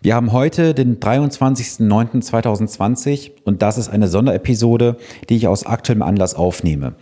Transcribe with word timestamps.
Wir 0.00 0.14
haben 0.14 0.30
heute 0.30 0.74
den 0.74 1.00
23.09.2020 1.00 3.32
und 3.44 3.62
das 3.62 3.78
ist 3.78 3.88
eine 3.88 4.06
Sonderepisode, 4.06 4.96
die 5.28 5.34
ich 5.34 5.48
aus 5.48 5.66
aktuellem 5.66 6.02
Anlass 6.02 6.36
aufnehme. 6.36 6.94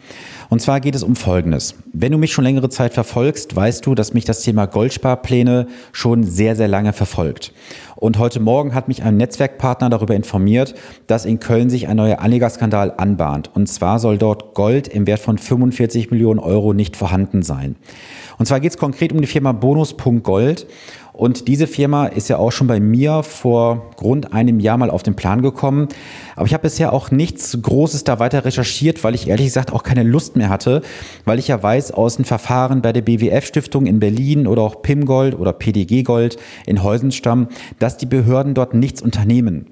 Und 0.48 0.61
zwar 0.61 0.80
geht 0.80 0.95
es 0.95 1.03
um 1.03 1.16
Folgendes. 1.16 1.75
Wenn 1.93 2.12
du 2.12 2.19
mich 2.19 2.32
schon 2.32 2.45
längere 2.45 2.69
Zeit 2.69 2.95
verfolgst, 2.95 3.56
weißt 3.56 3.85
du, 3.85 3.95
dass 3.95 4.14
mich 4.14 4.25
das 4.25 4.43
Thema 4.43 4.66
Goldsparpläne 4.66 5.66
schon 5.93 6.25
sehr, 6.25 6.57
sehr 6.57 6.69
lange 6.69 6.93
verfolgt. 6.93 7.53
Und 7.96 8.19
heute 8.19 8.41
Morgen 8.41 8.75
hat 8.75 8.89
mich 8.89 9.03
ein 9.03 9.17
Netzwerkpartner 9.17 9.89
darüber 9.89 10.14
informiert, 10.14 10.75
dass 11.07 11.25
in 11.25 11.40
Köln 11.40 11.71
sich 11.71 11.89
ein 11.89 11.96
neuer 11.96 12.21
Anlegerskandal 12.21 12.93
anbahnt. 12.96 13.50
Und 13.54 13.68
zwar 13.68 13.98
soll 13.98 14.18
dort 14.18 14.54
Gold 14.54 14.86
im 14.89 15.07
Wert 15.07 15.21
von 15.21 15.39
45 15.39 16.11
Millionen 16.11 16.39
Euro 16.39 16.75
nicht 16.75 16.96
vorhanden 16.96 17.43
sein. 17.43 17.76
Und 18.39 18.46
zwar 18.46 18.61
geht 18.61 18.72
es 18.72 18.79
konkret 18.79 19.13
um 19.13 19.21
die 19.21 19.26
Firma 19.26 19.53
Bonus.gold. 19.53 20.67
Und 21.17 21.49
diese 21.49 21.67
Firma 21.67 22.07
ist 22.08 22.29
ja 22.29 22.36
auch 22.36 22.53
schon 22.53 22.67
bei 22.67 22.79
mir 22.79 23.22
vor 23.22 23.90
rund 24.03 24.35
einem 24.35 24.61
Jahr 24.61 24.76
mal 24.76 24.90
auf 24.90 25.03
den 25.03 25.17
Plan 25.17 25.40
gekommen. 25.40 25.89
Aber 26.35 26.44
ich 26.44 26.53
habe 26.53 26.63
bisher 26.63 26.93
auch 26.93 27.11
nichts 27.11 27.57
Großes 27.63 28.04
da 28.04 28.18
weiter 28.18 28.44
recherchiert, 28.44 29.03
weil 29.03 29.14
ich 29.14 29.26
ehrlich 29.26 29.46
gesagt 29.46 29.72
auch 29.72 29.82
keine 29.82 30.03
Lust 30.03 30.36
mehr 30.36 30.49
hatte, 30.49 30.82
weil 31.25 31.39
ich 31.39 31.49
ja 31.49 31.63
weiß 31.63 31.93
aus 31.93 32.17
den 32.17 32.25
Verfahren 32.25 32.83
bei 32.83 32.92
der 32.92 33.03
BWF-Stiftung 33.03 33.86
in 33.86 34.00
Berlin 34.00 34.47
oder 34.47 34.62
auch 34.62 34.83
PIM 34.83 35.05
Gold 35.05 35.39
oder 35.39 35.53
PDG 35.53 36.03
Gold 36.03 36.36
in 36.67 36.83
Heusenstamm, 36.83 37.48
dass 37.78 37.97
die 37.97 38.06
Behörden 38.06 38.55
dort 38.55 38.75
nichts 38.75 39.03
unternehmen. 39.03 39.67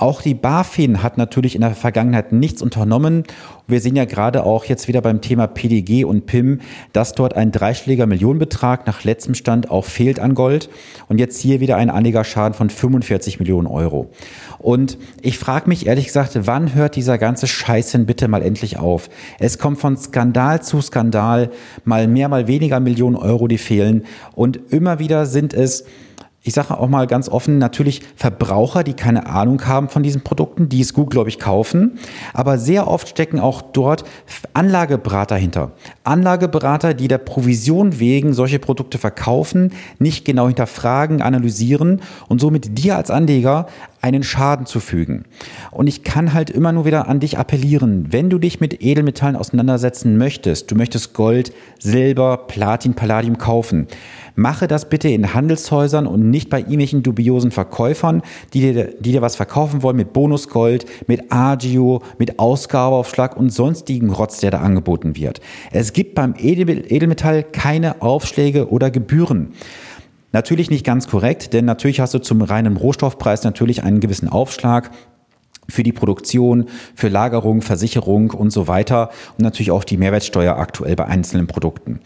Auch 0.00 0.22
die 0.22 0.32
BaFin 0.32 1.02
hat 1.02 1.18
natürlich 1.18 1.54
in 1.54 1.60
der 1.60 1.72
Vergangenheit 1.72 2.32
nichts 2.32 2.62
unternommen. 2.62 3.24
Wir 3.66 3.82
sehen 3.82 3.96
ja 3.96 4.06
gerade 4.06 4.44
auch 4.44 4.64
jetzt 4.64 4.88
wieder 4.88 5.02
beim 5.02 5.20
Thema 5.20 5.46
PDG 5.46 6.04
und 6.04 6.24
PIM, 6.24 6.60
dass 6.94 7.12
dort 7.12 7.36
ein 7.36 7.52
dreistelliger 7.52 8.06
Millionenbetrag 8.06 8.86
nach 8.86 9.04
letztem 9.04 9.34
Stand 9.34 9.70
auch 9.70 9.84
fehlt 9.84 10.18
an 10.18 10.34
Gold. 10.34 10.70
Und 11.08 11.18
jetzt 11.18 11.38
hier 11.38 11.60
wieder 11.60 11.76
ein 11.76 11.90
Anlegerschaden 11.90 12.54
von 12.54 12.70
45 12.70 13.40
Millionen 13.40 13.66
Euro. 13.66 14.10
Und 14.58 14.96
ich 15.20 15.38
frage 15.38 15.68
mich 15.68 15.86
ehrlich 15.86 16.06
gesagt, 16.06 16.38
wann 16.46 16.74
hört 16.74 16.96
dieser 16.96 17.18
ganze 17.18 17.46
Scheißen 17.46 18.06
bitte 18.06 18.26
mal 18.26 18.42
endlich 18.42 18.78
auf? 18.78 19.10
Es 19.38 19.58
kommt 19.58 19.78
von 19.78 19.98
Skandal 20.10 20.60
zu 20.62 20.80
Skandal, 20.80 21.50
mal 21.84 22.08
mehr, 22.08 22.28
mal 22.28 22.48
weniger 22.48 22.80
Millionen 22.80 23.16
Euro, 23.16 23.46
die 23.46 23.58
fehlen. 23.58 24.04
Und 24.34 24.58
immer 24.72 24.98
wieder 24.98 25.26
sind 25.26 25.54
es 25.54 25.84
ich 26.42 26.54
sage 26.54 26.78
auch 26.78 26.88
mal 26.88 27.06
ganz 27.06 27.28
offen, 27.28 27.58
natürlich 27.58 28.00
Verbraucher, 28.16 28.82
die 28.82 28.94
keine 28.94 29.26
Ahnung 29.26 29.66
haben 29.66 29.90
von 29.90 30.02
diesen 30.02 30.22
Produkten, 30.22 30.70
die 30.70 30.80
es 30.80 30.94
gut, 30.94 31.10
glaube 31.10 31.28
ich, 31.28 31.38
kaufen. 31.38 31.98
Aber 32.32 32.56
sehr 32.56 32.88
oft 32.88 33.08
stecken 33.08 33.38
auch 33.38 33.60
dort 33.60 34.04
Anlageberater 34.54 35.36
hinter. 35.36 35.72
Anlageberater, 36.02 36.94
die 36.94 37.08
der 37.08 37.18
Provision 37.18 38.00
wegen 38.00 38.32
solche 38.32 38.58
Produkte 38.58 38.96
verkaufen, 38.96 39.74
nicht 39.98 40.24
genau 40.24 40.46
hinterfragen, 40.46 41.20
analysieren 41.20 42.00
und 42.28 42.40
somit 42.40 42.78
dir 42.78 42.96
als 42.96 43.10
Anleger 43.10 43.66
einen 44.00 44.22
Schaden 44.22 44.66
zu 44.66 44.80
fügen. 44.80 45.24
Und 45.70 45.86
ich 45.86 46.02
kann 46.04 46.32
halt 46.32 46.50
immer 46.50 46.72
nur 46.72 46.84
wieder 46.84 47.08
an 47.08 47.20
dich 47.20 47.38
appellieren, 47.38 48.06
wenn 48.10 48.30
du 48.30 48.38
dich 48.38 48.60
mit 48.60 48.82
Edelmetallen 48.82 49.36
auseinandersetzen 49.36 50.16
möchtest, 50.16 50.70
du 50.70 50.74
möchtest 50.74 51.14
Gold, 51.14 51.52
Silber, 51.78 52.46
Platin, 52.48 52.94
Palladium 52.94 53.38
kaufen, 53.38 53.86
mache 54.34 54.66
das 54.66 54.88
bitte 54.88 55.08
in 55.08 55.34
Handelshäusern 55.34 56.06
und 56.06 56.30
nicht 56.30 56.48
bei 56.48 56.60
irgendwelchen 56.60 57.02
dubiosen 57.02 57.50
Verkäufern, 57.50 58.22
die 58.54 58.60
dir, 58.60 58.94
die 58.98 59.12
dir 59.12 59.22
was 59.22 59.36
verkaufen 59.36 59.82
wollen 59.82 59.96
mit 59.96 60.12
Bonusgold, 60.12 60.86
mit 61.06 61.30
Agio, 61.30 62.02
mit 62.18 62.38
Ausgabeaufschlag 62.38 63.36
und 63.36 63.50
sonstigen 63.50 64.10
Rotz, 64.10 64.40
der 64.40 64.50
da 64.50 64.60
angeboten 64.60 65.16
wird. 65.16 65.40
Es 65.72 65.92
gibt 65.92 66.14
beim 66.14 66.34
Edelmetall 66.38 67.42
keine 67.42 68.00
Aufschläge 68.00 68.70
oder 68.70 68.90
Gebühren. 68.90 69.52
Natürlich 70.32 70.70
nicht 70.70 70.86
ganz 70.86 71.08
korrekt, 71.08 71.52
denn 71.52 71.64
natürlich 71.64 72.00
hast 72.00 72.14
du 72.14 72.20
zum 72.20 72.40
reinen 72.42 72.76
Rohstoffpreis 72.76 73.42
natürlich 73.42 73.82
einen 73.82 73.98
gewissen 73.98 74.28
Aufschlag 74.28 74.90
für 75.70 75.82
die 75.82 75.92
Produktion, 75.92 76.66
für 76.94 77.08
Lagerung, 77.08 77.62
Versicherung 77.62 78.30
und 78.30 78.50
so 78.50 78.68
weiter 78.68 79.10
und 79.38 79.44
natürlich 79.44 79.70
auch 79.70 79.84
die 79.84 79.96
Mehrwertsteuer 79.96 80.56
aktuell 80.56 80.96
bei 80.96 81.06
einzelnen 81.06 81.46
Produkten. 81.46 82.00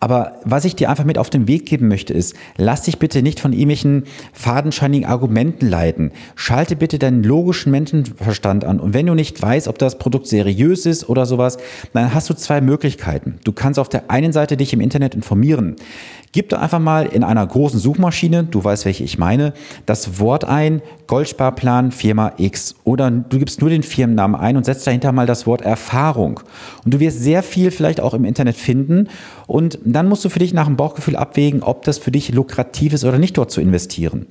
Aber 0.00 0.36
was 0.44 0.64
ich 0.64 0.76
dir 0.76 0.90
einfach 0.90 1.04
mit 1.04 1.18
auf 1.18 1.30
den 1.30 1.48
Weg 1.48 1.66
geben 1.66 1.88
möchte, 1.88 2.14
ist, 2.14 2.34
lass 2.56 2.82
dich 2.82 2.98
bitte 2.98 3.22
nicht 3.22 3.40
von 3.40 3.52
irgendwelchen 3.52 4.04
fadenscheinigen 4.32 5.08
Argumenten 5.08 5.68
leiten. 5.68 6.12
Schalte 6.36 6.76
bitte 6.76 6.98
deinen 6.98 7.22
logischen 7.22 7.72
Menschenverstand 7.72 8.64
an. 8.64 8.80
Und 8.80 8.94
wenn 8.94 9.06
du 9.06 9.14
nicht 9.14 9.40
weißt, 9.40 9.68
ob 9.68 9.78
das 9.78 9.98
Produkt 9.98 10.26
seriös 10.26 10.86
ist 10.86 11.08
oder 11.08 11.26
sowas, 11.26 11.58
dann 11.92 12.14
hast 12.14 12.30
du 12.30 12.34
zwei 12.34 12.60
Möglichkeiten. 12.60 13.38
Du 13.44 13.52
kannst 13.52 13.78
auf 13.78 13.88
der 13.88 14.10
einen 14.10 14.32
Seite 14.32 14.56
dich 14.56 14.72
im 14.72 14.80
Internet 14.80 15.14
informieren. 15.14 15.76
Gib 16.32 16.50
doch 16.50 16.60
einfach 16.60 16.78
mal 16.78 17.06
in 17.06 17.24
einer 17.24 17.46
großen 17.46 17.80
Suchmaschine, 17.80 18.44
du 18.44 18.62
weißt, 18.62 18.84
welche 18.84 19.02
ich 19.02 19.18
meine, 19.18 19.54
das 19.86 20.20
Wort 20.20 20.44
ein, 20.44 20.82
Goldsparplan 21.06 21.90
Firma 21.90 22.32
X. 22.36 22.74
Oder 22.84 23.07
du 23.10 23.38
gibst 23.38 23.60
nur 23.60 23.70
den 23.70 23.82
Firmennamen 23.82 24.38
ein 24.38 24.56
und 24.56 24.64
setzt 24.64 24.86
dahinter 24.86 25.12
mal 25.12 25.26
das 25.26 25.46
Wort 25.46 25.62
Erfahrung. 25.62 26.40
Und 26.84 26.94
du 26.94 27.00
wirst 27.00 27.20
sehr 27.20 27.42
viel 27.42 27.70
vielleicht 27.70 28.00
auch 28.00 28.14
im 28.14 28.24
Internet 28.24 28.56
finden. 28.56 29.08
Und 29.46 29.78
dann 29.84 30.08
musst 30.08 30.24
du 30.24 30.28
für 30.28 30.38
dich 30.38 30.54
nach 30.54 30.66
dem 30.66 30.76
Bauchgefühl 30.76 31.16
abwägen, 31.16 31.62
ob 31.62 31.84
das 31.84 31.98
für 31.98 32.10
dich 32.10 32.32
lukrativ 32.32 32.92
ist 32.92 33.04
oder 33.04 33.18
nicht 33.18 33.36
dort 33.36 33.50
zu 33.50 33.60
investieren. 33.60 34.26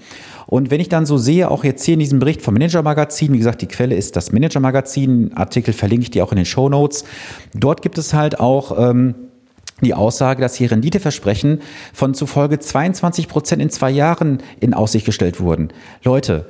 Und 0.45 0.71
wenn 0.71 0.79
ich 0.79 0.89
dann 0.89 1.05
so 1.05 1.17
sehe, 1.17 1.51
auch 1.51 1.63
jetzt 1.63 1.83
hier 1.83 1.95
in 1.95 1.99
diesem 1.99 2.19
Bericht 2.19 2.41
vom 2.41 2.53
Manager 2.53 2.81
Magazin, 2.81 3.33
wie 3.33 3.37
gesagt, 3.37 3.61
die 3.61 3.67
Quelle 3.67 3.95
ist 3.95 4.15
das 4.15 4.31
Manager 4.31 4.59
Magazin, 4.59 5.31
Artikel 5.35 5.73
verlinke 5.73 6.03
ich 6.03 6.11
dir 6.11 6.23
auch 6.23 6.31
in 6.31 6.37
den 6.37 6.45
Show 6.45 6.69
Notes. 6.69 7.03
Dort 7.53 7.81
gibt 7.81 7.97
es 7.97 8.13
halt 8.13 8.39
auch 8.39 8.77
ähm, 8.77 9.15
die 9.81 9.93
Aussage, 9.93 10.41
dass 10.41 10.55
hier 10.55 10.71
Renditeversprechen 10.71 11.61
von 11.93 12.13
zufolge 12.13 12.59
22 12.59 13.27
Prozent 13.27 13.61
in 13.61 13.69
zwei 13.69 13.91
Jahren 13.91 14.39
in 14.59 14.73
Aussicht 14.73 15.05
gestellt 15.05 15.39
wurden. 15.39 15.69
Leute, 16.03 16.47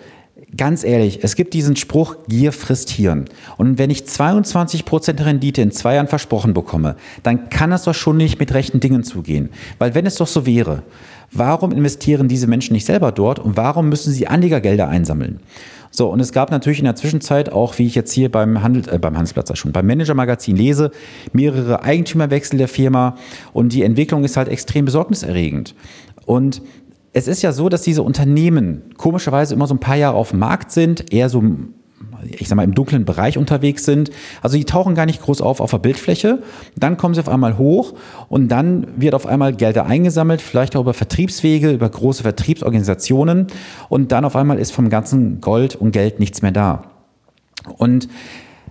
ganz 0.55 0.83
ehrlich, 0.83 1.19
es 1.23 1.35
gibt 1.35 1.53
diesen 1.53 1.75
Spruch, 1.75 2.15
Gier 2.27 2.51
frisst 2.51 2.89
Hirn. 2.89 3.25
Und 3.57 3.77
wenn 3.77 3.89
ich 3.89 4.05
22 4.05 4.85
Prozent 4.85 5.25
Rendite 5.25 5.61
in 5.61 5.71
zwei 5.71 5.95
Jahren 5.95 6.07
versprochen 6.07 6.53
bekomme, 6.53 6.95
dann 7.23 7.49
kann 7.49 7.71
das 7.71 7.83
doch 7.83 7.95
schon 7.95 8.17
nicht 8.17 8.39
mit 8.39 8.53
rechten 8.53 8.79
Dingen 8.79 9.03
zugehen. 9.03 9.49
Weil 9.79 9.95
wenn 9.95 10.05
es 10.05 10.15
doch 10.15 10.27
so 10.27 10.45
wäre, 10.45 10.83
warum 11.31 11.71
investieren 11.71 12.27
diese 12.27 12.47
Menschen 12.47 12.73
nicht 12.73 12.85
selber 12.85 13.11
dort 13.11 13.39
und 13.39 13.57
warum 13.57 13.89
müssen 13.89 14.13
sie 14.13 14.27
Anlegergelder 14.27 14.87
einsammeln? 14.87 15.39
So, 15.91 16.09
und 16.09 16.19
es 16.19 16.31
gab 16.31 16.51
natürlich 16.51 16.79
in 16.79 16.85
der 16.85 16.95
Zwischenzeit 16.95 17.51
auch, 17.51 17.77
wie 17.79 17.87
ich 17.87 17.95
jetzt 17.95 18.11
hier 18.11 18.29
beim, 18.31 18.61
Handel, 18.61 18.83
äh, 18.93 18.99
beim 18.99 19.15
Handelsplatz 19.15 19.57
schon, 19.57 19.71
beim 19.71 19.87
Manager-Magazin 19.87 20.55
lese, 20.55 20.91
mehrere 21.33 21.83
Eigentümerwechsel 21.83 22.57
der 22.57 22.67
Firma 22.67 23.15
und 23.53 23.73
die 23.73 23.83
Entwicklung 23.83 24.23
ist 24.23 24.37
halt 24.37 24.49
extrem 24.49 24.85
besorgniserregend. 24.85 25.75
Und 26.25 26.61
es 27.17 27.27
ist 27.27 27.41
ja 27.41 27.51
so, 27.51 27.67
dass 27.67 27.81
diese 27.81 28.03
Unternehmen 28.03 28.93
komischerweise 28.97 29.53
immer 29.53 29.65
so 29.65 29.73
ein 29.73 29.79
paar 29.79 29.95
Jahre 29.95 30.15
auf 30.15 30.29
dem 30.29 30.39
Markt 30.39 30.71
sind, 30.71 31.11
eher 31.11 31.29
so 31.29 31.43
ich 32.23 32.47
sag 32.47 32.55
mal, 32.55 32.63
im 32.63 32.73
dunklen 32.73 33.05
Bereich 33.05 33.37
unterwegs 33.37 33.85
sind. 33.85 34.11
Also 34.41 34.57
die 34.57 34.65
tauchen 34.65 34.95
gar 34.95 35.05
nicht 35.05 35.21
groß 35.21 35.41
auf 35.41 35.61
auf 35.61 35.71
der 35.71 35.77
Bildfläche. 35.77 36.41
Dann 36.75 36.97
kommen 36.97 37.13
sie 37.13 37.21
auf 37.21 37.29
einmal 37.29 37.57
hoch 37.57 37.93
und 38.27 38.49
dann 38.49 38.87
wird 38.97 39.15
auf 39.15 39.25
einmal 39.25 39.53
Gelder 39.53 39.85
eingesammelt, 39.85 40.41
vielleicht 40.41 40.75
auch 40.75 40.81
über 40.81 40.93
Vertriebswege, 40.93 41.71
über 41.71 41.89
große 41.89 42.23
Vertriebsorganisationen 42.23 43.47
und 43.89 44.11
dann 44.11 44.25
auf 44.25 44.35
einmal 44.35 44.59
ist 44.59 44.71
vom 44.71 44.89
ganzen 44.89 45.41
Gold 45.41 45.75
und 45.75 45.91
Geld 45.91 46.19
nichts 46.19 46.41
mehr 46.41 46.51
da. 46.51 46.83
Und 47.77 48.09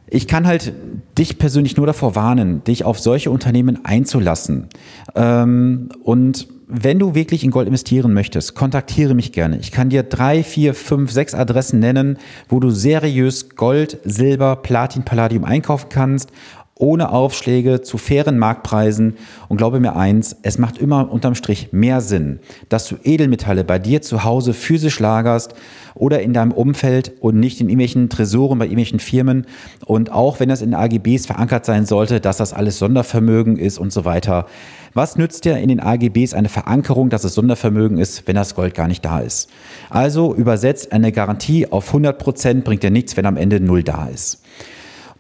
ich 0.09 0.29
kann 0.29 0.47
halt 0.47 0.73
dich 1.19 1.39
persönlich 1.39 1.77
nur 1.77 1.87
davor 1.87 2.15
warnen, 2.15 2.63
dich 2.65 2.85
auf 2.85 2.99
solche 2.99 3.31
Unternehmen 3.31 3.85
einzulassen. 3.85 4.69
Ähm, 5.15 5.89
und 6.03 6.49
wenn 6.69 6.99
du 6.99 7.15
wirklich 7.15 7.45
in 7.45 7.53
Gold 7.53 7.69
investieren 7.69 8.13
möchtest, 8.13 8.55
kontaktiere 8.55 9.15
mich 9.15 9.33
gerne. 9.33 9.59
Ich 9.59 9.71
kann 9.71 9.89
dir 9.89 10.03
drei, 10.03 10.43
vier, 10.43 10.75
fünf, 10.75 11.13
sechs 11.13 11.33
Adressen 11.35 11.79
nennen, 11.79 12.19
wo 12.49 12.59
du 12.59 12.71
seriös 12.71 13.51
Gold, 13.51 13.99
Silber, 14.05 14.57
Platin, 14.57 15.05
Palladium 15.05 15.45
einkaufen 15.45 15.89
kannst 15.89 16.33
ohne 16.79 17.11
Aufschläge 17.11 17.81
zu 17.81 17.97
fairen 17.97 18.39
Marktpreisen. 18.39 19.17
Und 19.49 19.57
glaube 19.57 19.81
mir 19.81 19.97
eins, 19.97 20.37
es 20.43 20.59
macht 20.59 20.79
immer 20.79 21.11
unterm 21.11 21.35
Strich 21.35 21.73
mehr 21.73 22.01
Sinn, 22.01 22.39
dass 22.69 22.87
du 22.87 22.97
Edelmetalle 23.03 23.65
bei 23.65 23.79
dir 23.79 24.03
zu 24.03 24.25
Hause 24.25 24.53
physisch 24.53 25.01
lagerst 25.01 25.55
oder 25.95 26.21
in 26.21 26.35
deinem 26.35 26.53
Umfeld 26.53 27.13
und 27.21 27.41
nicht 27.41 27.61
in 27.63 27.69
irgendwelchen 27.69 28.11
Tresoren 28.11 28.59
bei 28.59 28.67
irgendwelchen 28.67 29.01
Firmen. 29.01 29.47
Und 29.87 30.13
auch 30.13 30.39
wenn 30.39 30.51
das 30.51 30.61
in 30.61 30.75
AGBs 30.75 31.27
verankert 31.27 31.65
sein 31.65 31.87
sollte, 31.87 32.21
dass 32.21 32.37
das 32.37 32.53
alles 32.53 32.79
Sondervermögen 32.79 33.57
ist 33.57 33.79
und 33.79 33.93
so 33.93 34.05
weiter. 34.05 34.47
Was 34.93 35.17
nützt 35.17 35.47
dir 35.47 35.57
in 35.57 35.69
den 35.69 35.81
AGBs 35.81 36.35
eine 36.35 36.51
Verankerung, 36.51 37.09
dass 37.09 37.25
es 37.25 37.35
Sondervermögen 37.35 37.99
ist, 37.99 38.27
wenn 38.27 38.37
das 38.37 38.55
Gold 38.55 38.75
gar 38.75 38.89
nicht 38.89 39.05
da 39.05 39.21
ist? 39.21 39.49
Also 39.89 40.35
übersetzt, 40.35 40.93
eine 40.93 41.13
Garantie 41.13 41.71
auf 41.71 41.89
100 41.89 42.19
Prozent 42.19 42.65
bringt 42.65 42.83
dir 42.83 42.91
nichts, 42.91 43.17
wenn 43.17 43.27
am 43.27 43.37
Ende 43.39 43.61
null 43.61 43.83
da 43.83 44.09
ist. 44.09 44.43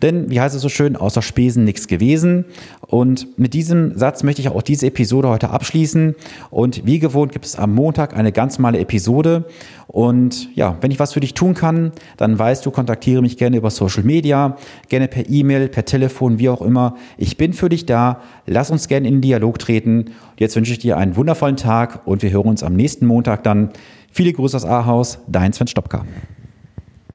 Denn, 0.02 0.30
wie 0.30 0.40
heißt 0.40 0.54
es 0.54 0.62
so 0.62 0.68
schön, 0.68 0.96
außer 0.96 1.22
Spesen 1.22 1.64
nichts 1.64 1.88
gewesen. 1.88 2.44
Und 2.86 3.38
mit 3.38 3.54
diesem 3.54 3.96
Satz 3.96 4.22
möchte 4.22 4.42
ich 4.42 4.48
auch 4.48 4.62
diese 4.62 4.86
Episode 4.86 5.28
heute 5.28 5.50
abschließen. 5.50 6.14
Und 6.50 6.86
wie 6.86 6.98
gewohnt 6.98 7.32
gibt 7.32 7.46
es 7.46 7.56
am 7.56 7.74
Montag 7.74 8.16
eine 8.16 8.32
ganz 8.32 8.58
normale 8.58 8.78
Episode. 8.78 9.44
Und 9.86 10.54
ja, 10.54 10.76
wenn 10.80 10.90
ich 10.90 10.98
was 10.98 11.14
für 11.14 11.20
dich 11.20 11.34
tun 11.34 11.54
kann, 11.54 11.92
dann 12.16 12.38
weißt 12.38 12.66
du, 12.66 12.70
kontaktiere 12.70 13.22
mich 13.22 13.36
gerne 13.36 13.56
über 13.56 13.70
Social 13.70 14.02
Media, 14.02 14.56
gerne 14.88 15.08
per 15.08 15.28
E-Mail, 15.28 15.68
per 15.68 15.84
Telefon, 15.84 16.38
wie 16.38 16.48
auch 16.48 16.60
immer. 16.60 16.96
Ich 17.16 17.36
bin 17.36 17.52
für 17.52 17.68
dich 17.68 17.86
da. 17.86 18.20
Lass 18.46 18.70
uns 18.70 18.88
gerne 18.88 19.08
in 19.08 19.16
den 19.16 19.22
Dialog 19.22 19.58
treten. 19.58 20.06
Jetzt 20.36 20.56
wünsche 20.56 20.72
ich 20.72 20.78
dir 20.78 20.96
einen 20.98 21.16
wundervollen 21.16 21.56
Tag 21.56 22.06
und 22.06 22.22
wir 22.22 22.30
hören 22.30 22.48
uns 22.48 22.62
am 22.62 22.74
nächsten 22.74 23.06
Montag 23.06 23.42
dann. 23.44 23.70
Viele 24.10 24.32
Grüße 24.32 24.56
aus 24.56 24.64
Ahaus, 24.64 25.18
dein 25.26 25.52
Sven 25.52 25.66
Stopka. 25.66 26.04